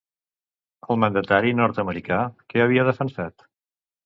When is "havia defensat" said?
2.65-3.47